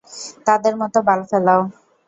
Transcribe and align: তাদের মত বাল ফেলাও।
তাদের 0.47 0.73
মত 0.81 0.95
বাল 1.07 1.19
ফেলাও। 1.29 1.61